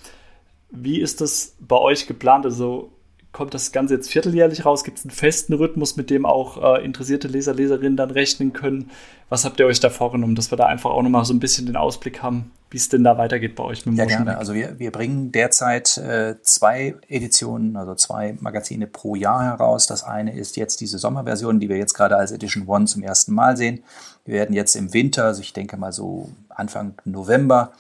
[0.71, 2.47] Wie ist das bei euch geplant?
[2.47, 2.92] Also
[3.33, 4.85] kommt das Ganze jetzt vierteljährlich raus?
[4.85, 8.91] Gibt es einen festen Rhythmus, mit dem auch äh, interessierte Leser, Leserinnen dann rechnen können?
[9.31, 11.65] Was habt ihr euch da vorgenommen, dass wir da einfach auch nochmal so ein bisschen
[11.65, 14.37] den Ausblick haben, wie es denn da weitergeht bei euch mit Ja, gerne.
[14.37, 19.87] Also wir, wir bringen derzeit äh, zwei Editionen, also zwei Magazine pro Jahr heraus.
[19.87, 23.33] Das eine ist jetzt diese Sommerversion, die wir jetzt gerade als Edition One zum ersten
[23.33, 23.83] Mal sehen.
[24.27, 27.73] Wir werden jetzt im Winter, also ich denke mal so Anfang November,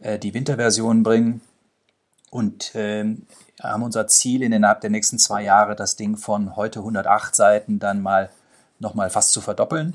[0.00, 1.40] äh, die Winterversion bringen.
[2.30, 3.22] Und ähm,
[3.62, 8.00] haben unser Ziel, innerhalb der nächsten zwei Jahre das Ding von heute 108 Seiten dann
[8.00, 8.30] mal
[8.78, 9.94] nochmal fast zu verdoppeln.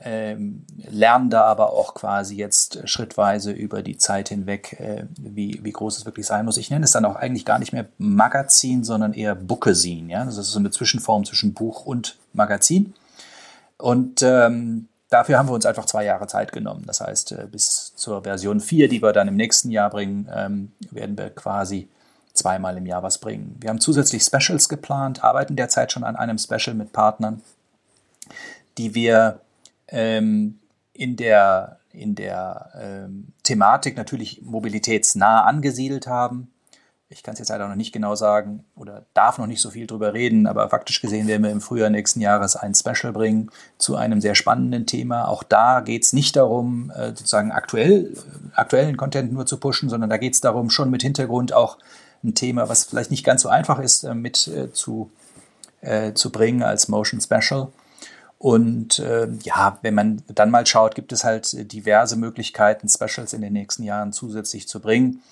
[0.00, 5.72] Ähm, lernen da aber auch quasi jetzt schrittweise über die Zeit hinweg, äh, wie, wie
[5.72, 6.56] groß es wirklich sein muss.
[6.56, 10.10] Ich nenne es dann auch eigentlich gar nicht mehr Magazin, sondern eher Bookesin.
[10.10, 10.24] Ja?
[10.24, 12.92] Das ist so eine Zwischenform zwischen Buch und Magazin.
[13.78, 16.84] Und ähm, dafür haben wir uns einfach zwei Jahre Zeit genommen.
[16.86, 20.72] Das heißt, äh, bis zur Version 4, die wir dann im nächsten Jahr bringen, ähm,
[20.90, 21.88] werden wir quasi
[22.34, 23.56] zweimal im Jahr was bringen.
[23.60, 27.40] Wir haben zusätzlich Specials geplant, arbeiten derzeit schon an einem Special mit Partnern,
[28.76, 29.40] die wir
[29.88, 30.58] ähm,
[30.92, 36.50] in der, in der ähm, Thematik natürlich mobilitätsnah angesiedelt haben.
[37.08, 39.86] Ich kann es jetzt leider noch nicht genau sagen oder darf noch nicht so viel
[39.86, 43.94] drüber reden, aber faktisch gesehen werden wir im Frühjahr nächsten Jahres ein Special bringen zu
[43.94, 45.28] einem sehr spannenden Thema.
[45.28, 48.16] Auch da geht es nicht darum, äh, sozusagen aktuell,
[48.54, 51.78] aktuellen Content nur zu pushen, sondern da geht es darum, schon mit Hintergrund auch
[52.24, 55.10] ein Thema, was vielleicht nicht ganz so einfach ist, äh, mit äh, zu,
[55.80, 57.68] äh, zu bringen als Motion Special.
[58.38, 63.40] Und äh, ja, wenn man dann mal schaut, gibt es halt diverse Möglichkeiten, Specials in
[63.40, 65.22] den nächsten Jahren zusätzlich zu bringen.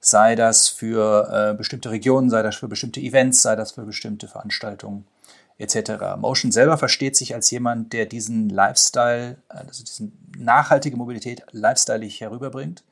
[0.00, 4.28] Sei das für äh, bestimmte Regionen, sei das für bestimmte Events, sei das für bestimmte
[4.28, 5.04] Veranstaltungen
[5.58, 6.16] etc.
[6.16, 12.82] Motion selber versteht sich als jemand, der diesen Lifestyle, also diesen nachhaltige Mobilität lifestyleig herüberbringt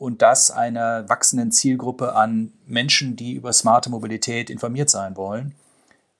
[0.00, 5.54] und das einer wachsenden Zielgruppe an Menschen, die über smarte Mobilität informiert sein wollen,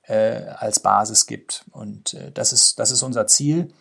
[0.03, 1.65] äh, als Basis gibt.
[1.71, 3.73] Und äh, das, ist, das ist unser Ziel.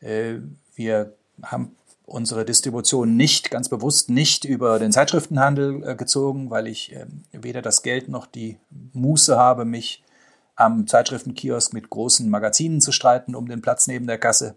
[0.00, 0.38] Äh,
[0.74, 6.92] wir haben unsere Distribution nicht, ganz bewusst nicht über den Zeitschriftenhandel äh, gezogen, weil ich
[6.92, 8.58] äh, weder das Geld noch die
[8.94, 10.02] Muße habe, mich
[10.56, 14.56] am Zeitschriftenkiosk mit großen Magazinen zu streiten um den Platz neben der Kasse,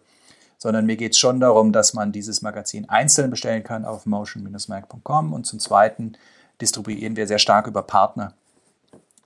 [0.60, 5.34] sondern mir geht es schon darum, dass man dieses Magazin einzeln bestellen kann auf motion-mag.com
[5.34, 6.14] und zum Zweiten
[6.62, 8.34] distribuieren wir sehr stark über Partner.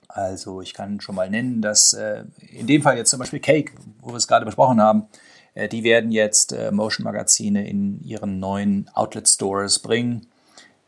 [0.08, 3.72] Also ich kann schon mal nennen, dass äh, in dem Fall jetzt zum Beispiel Cake,
[4.00, 5.08] wo wir es gerade besprochen haben,
[5.54, 10.28] äh, die werden jetzt äh, Motion-Magazine in ihren neuen Outlet-Stores bringen.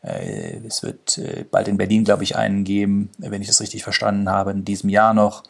[0.01, 3.83] Äh, es wird äh, bald in Berlin, glaube ich, einen geben, wenn ich das richtig
[3.83, 5.43] verstanden habe, in diesem Jahr noch.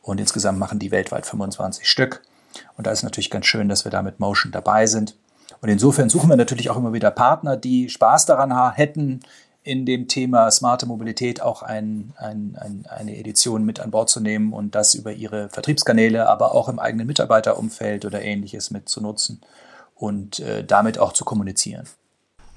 [0.00, 2.22] Und insgesamt machen die weltweit 25 Stück.
[2.76, 5.16] Und da ist natürlich ganz schön, dass wir da mit Motion dabei sind.
[5.60, 9.20] Und insofern suchen wir natürlich auch immer wieder Partner, die Spaß daran hätten,
[9.64, 14.20] in dem Thema smarte Mobilität auch ein, ein, ein, eine Edition mit an Bord zu
[14.20, 19.00] nehmen und das über ihre Vertriebskanäle, aber auch im eigenen Mitarbeiterumfeld oder ähnliches mit zu
[19.00, 19.40] nutzen
[19.94, 21.86] und äh, damit auch zu kommunizieren.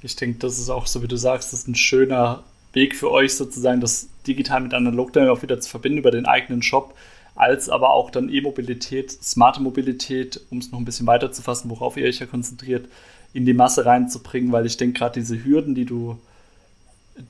[0.01, 3.11] Ich denke, das ist auch so, wie du sagst, das ist ein schöner Weg für
[3.11, 6.95] euch sozusagen, das digital mit analog dann auch wieder zu verbinden über den eigenen Shop
[7.35, 11.69] als aber auch dann E-Mobilität, smarte Mobilität, um es noch ein bisschen weiter zu fassen,
[11.69, 12.87] worauf ihr euch ja konzentriert,
[13.33, 16.17] in die Masse reinzubringen, weil ich denke, gerade diese Hürden, die du,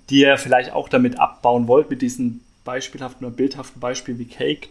[0.09, 4.67] die ihr vielleicht auch damit abbauen wollt, mit diesen beispielhaften oder bildhaften Beispielen wie Cake,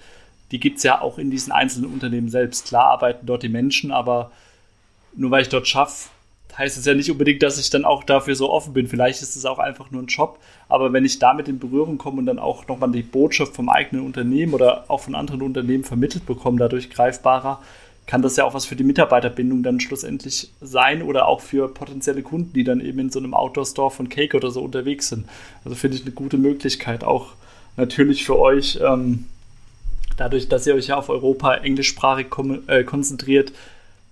[0.53, 2.67] die gibt es ja auch in diesen einzelnen Unternehmen selbst.
[2.67, 4.31] Klar arbeiten dort die Menschen, aber
[5.17, 6.11] nur weil ich dort schaffe,
[6.57, 8.87] heißt es ja nicht unbedingt, dass ich dann auch dafür so offen bin.
[8.87, 12.19] Vielleicht ist es auch einfach nur ein Job, aber wenn ich damit in Berührung komme
[12.19, 16.27] und dann auch nochmal die Botschaft vom eigenen Unternehmen oder auch von anderen Unternehmen vermittelt
[16.27, 17.61] bekomme, dadurch greifbarer,
[18.07, 22.23] kann das ja auch was für die Mitarbeiterbindung dann schlussendlich sein oder auch für potenzielle
[22.23, 25.27] Kunden, die dann eben in so einem Outdoor-Store von Cake oder so unterwegs sind.
[25.65, 27.29] Also finde ich eine gute Möglichkeit, auch
[27.77, 29.25] natürlich für euch, ähm,
[30.19, 32.27] dadurch, dass ihr euch ja auf Europa englischsprachig
[32.67, 33.53] äh, konzentriert,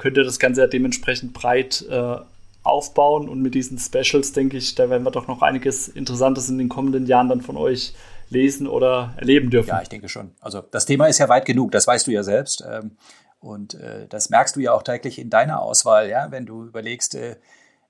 [0.02, 2.16] könnt ihr das Ganze ja dementsprechend breit äh,
[2.64, 6.58] aufbauen und mit diesen Specials denke ich, da werden wir doch noch einiges Interessantes in
[6.58, 7.94] den kommenden Jahren dann von euch
[8.28, 9.68] lesen oder erleben dürfen.
[9.68, 10.32] Ja, ich denke schon.
[10.40, 12.64] Also das Thema ist ja weit genug, das weißt du ja selbst.
[12.68, 12.96] Ähm,
[13.38, 17.14] und äh, das merkst du ja auch täglich in deiner Auswahl, ja, wenn du überlegst,
[17.14, 17.36] äh,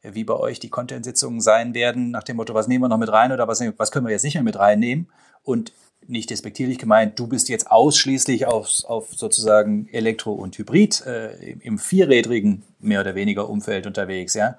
[0.03, 3.11] wie bei euch die Content-Sitzungen sein werden, nach dem Motto, was nehmen wir noch mit
[3.11, 5.09] rein oder was, was können wir jetzt nicht mehr mit reinnehmen?
[5.45, 5.73] Und
[6.07, 11.61] nicht despektierlich gemeint, du bist jetzt ausschließlich auf, auf sozusagen Elektro und Hybrid äh, im,
[11.61, 14.59] im, vierrädrigen mehr oder weniger Umfeld unterwegs, ja.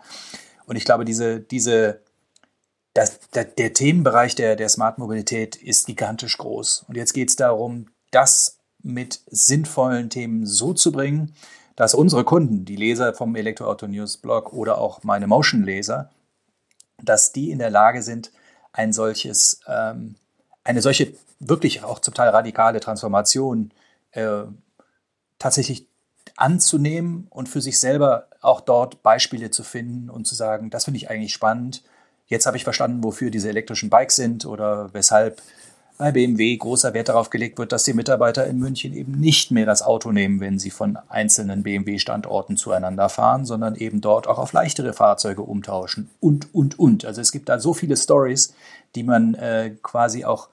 [0.65, 2.01] Und ich glaube, diese, diese,
[2.93, 6.85] das, der, der Themenbereich der, der Smart Mobilität ist gigantisch groß.
[6.87, 11.33] Und jetzt geht es darum, das mit sinnvollen Themen so zu bringen,
[11.75, 16.11] dass unsere Kunden, die Leser vom Elektroauto News Blog oder auch meine Motion-Leser,
[17.01, 18.31] dass die in der Lage sind,
[18.71, 20.15] ein solches ähm,
[20.63, 23.71] eine solche wirklich auch zum Teil radikale Transformation
[24.11, 24.43] äh,
[25.39, 25.87] tatsächlich
[26.35, 30.97] anzunehmen und für sich selber auch dort Beispiele zu finden und zu sagen, das finde
[30.97, 31.83] ich eigentlich spannend.
[32.27, 35.41] Jetzt habe ich verstanden, wofür diese elektrischen Bikes sind oder weshalb
[35.97, 39.65] bei BMW großer Wert darauf gelegt wird, dass die Mitarbeiter in München eben nicht mehr
[39.65, 44.53] das Auto nehmen, wenn sie von einzelnen BMW-Standorten zueinander fahren, sondern eben dort auch auf
[44.53, 47.05] leichtere Fahrzeuge umtauschen und, und, und.
[47.05, 48.53] Also es gibt da so viele Stories,
[48.95, 50.49] die man äh, quasi auch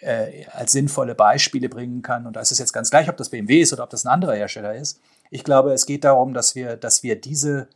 [0.00, 2.26] äh, als sinnvolle Beispiele bringen kann.
[2.26, 4.12] Und da ist es jetzt ganz gleich, ob das BMW ist oder ob das ein
[4.12, 5.00] anderer Hersteller ist.
[5.30, 7.68] Ich glaube, es geht darum, dass wir, dass wir diese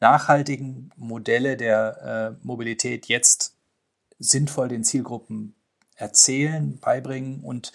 [0.00, 3.54] nachhaltigen Modelle der äh, Mobilität jetzt
[4.18, 5.54] sinnvoll den Zielgruppen
[5.96, 7.72] erzählen, beibringen und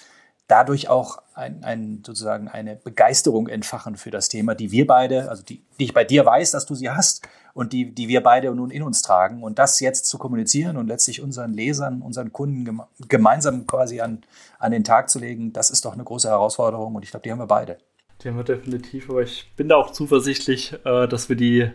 [0.49, 5.43] dadurch auch ein, ein, sozusagen eine Begeisterung entfachen für das Thema, die wir beide, also
[5.43, 8.53] die, die ich bei dir weiß, dass du sie hast und die, die wir beide
[8.53, 9.43] nun in uns tragen.
[9.43, 14.23] Und das jetzt zu kommunizieren und letztlich unseren Lesern, unseren Kunden gemeinsam quasi an,
[14.57, 17.31] an den Tag zu legen, das ist doch eine große Herausforderung und ich glaube, die
[17.31, 17.77] haben wir beide.
[18.21, 21.71] Die haben wir definitiv, aber ich bin da auch zuversichtlich, äh, dass wir die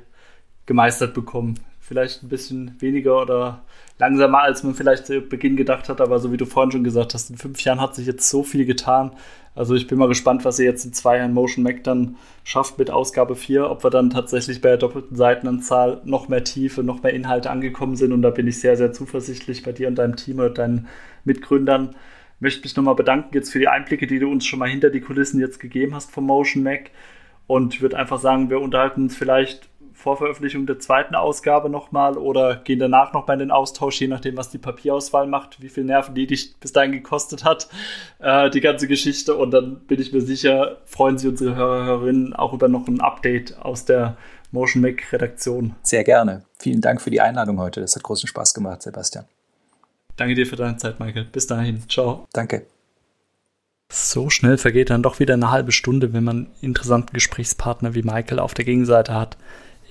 [0.67, 3.63] gemeistert bekommen vielleicht ein bisschen weniger oder
[3.99, 6.01] langsamer, als man vielleicht zu Beginn gedacht hat.
[6.01, 8.43] Aber so wie du vorhin schon gesagt hast, in fünf Jahren hat sich jetzt so
[8.43, 9.13] viel getan.
[9.55, 12.79] Also ich bin mal gespannt, was ihr jetzt in zwei Jahren Motion Mac dann schafft
[12.79, 17.03] mit Ausgabe 4, ob wir dann tatsächlich bei der doppelten Seitenanzahl noch mehr Tiefe, noch
[17.03, 18.13] mehr Inhalte angekommen sind.
[18.13, 20.89] Und da bin ich sehr, sehr zuversichtlich bei dir und deinem Team und deinen
[21.25, 21.91] Mitgründern.
[22.37, 24.91] Ich möchte mich nochmal bedanken jetzt für die Einblicke, die du uns schon mal hinter
[24.91, 26.91] die Kulissen jetzt gegeben hast vom Motion Mac.
[27.47, 32.57] Und würde einfach sagen, wir unterhalten uns vielleicht vor Veröffentlichung der zweiten Ausgabe nochmal oder
[32.57, 36.15] gehen danach nochmal in den Austausch, je nachdem, was die Papierauswahl macht, wie viel Nerven
[36.15, 37.69] die dich bis dahin gekostet hat,
[38.19, 39.35] äh, die ganze Geschichte.
[39.37, 43.01] Und dann bin ich mir sicher, freuen sich unsere Hörer, Hörerinnen auch über noch ein
[43.01, 44.17] Update aus der
[44.51, 45.75] Motion Mac Redaktion.
[45.83, 46.45] Sehr gerne.
[46.59, 47.81] Vielen Dank für die Einladung heute.
[47.81, 49.25] Das hat großen Spaß gemacht, Sebastian.
[50.17, 51.25] Danke dir für deine Zeit, Michael.
[51.25, 51.83] Bis dahin.
[51.89, 52.27] Ciao.
[52.33, 52.67] Danke.
[53.91, 58.39] So schnell vergeht dann doch wieder eine halbe Stunde, wenn man interessanten Gesprächspartner wie Michael
[58.39, 59.37] auf der Gegenseite hat.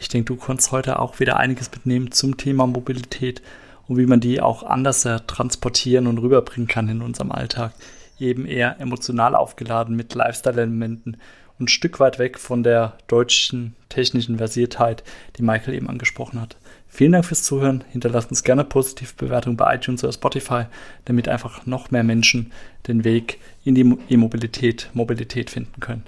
[0.04, 3.42] Ich denke, du konntest heute auch wieder einiges mitnehmen zum Thema Mobilität
[3.88, 7.74] und wie man die auch anders transportieren und rüberbringen kann in unserem Alltag.
[8.20, 11.16] Eben eher emotional aufgeladen mit Lifestyle-Elementen
[11.58, 15.06] und ein Stück weit weg von der deutschen technischen Versiertheit,
[15.38, 16.58] die Michael eben angesprochen hat.
[16.90, 17.86] Vielen Dank fürs Zuhören.
[17.94, 20.66] Hinterlasst uns gerne positive Bewertungen bei iTunes oder Spotify,
[21.06, 22.52] damit einfach noch mehr Menschen
[22.88, 26.04] den Weg in die E-Mobilität, Mobilität finden können.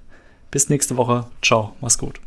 [0.52, 1.28] Bis nächste Woche.
[1.42, 1.76] Ciao.
[1.80, 2.20] Mach's gut.